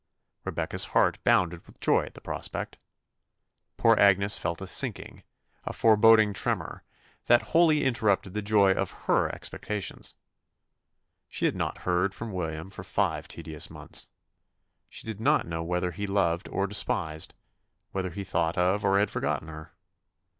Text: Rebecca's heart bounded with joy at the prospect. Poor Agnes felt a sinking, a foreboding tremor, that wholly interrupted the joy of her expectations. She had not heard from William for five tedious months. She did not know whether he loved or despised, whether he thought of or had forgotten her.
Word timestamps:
Rebecca's 0.45 0.85
heart 0.97 1.23
bounded 1.23 1.63
with 1.67 1.79
joy 1.79 2.05
at 2.07 2.15
the 2.15 2.21
prospect. 2.21 2.75
Poor 3.77 3.95
Agnes 3.99 4.39
felt 4.39 4.59
a 4.59 4.65
sinking, 4.65 5.21
a 5.63 5.73
foreboding 5.73 6.33
tremor, 6.33 6.83
that 7.27 7.43
wholly 7.53 7.83
interrupted 7.83 8.33
the 8.33 8.41
joy 8.41 8.71
of 8.71 8.89
her 9.05 9.29
expectations. 9.29 10.15
She 11.29 11.45
had 11.45 11.55
not 11.55 11.83
heard 11.83 12.15
from 12.15 12.31
William 12.31 12.71
for 12.71 12.83
five 12.83 13.27
tedious 13.27 13.69
months. 13.69 14.09
She 14.89 15.05
did 15.05 15.21
not 15.21 15.45
know 15.45 15.61
whether 15.63 15.91
he 15.91 16.07
loved 16.07 16.49
or 16.49 16.65
despised, 16.65 17.35
whether 17.91 18.09
he 18.09 18.23
thought 18.23 18.57
of 18.57 18.83
or 18.83 18.97
had 18.97 19.11
forgotten 19.11 19.49
her. 19.49 19.75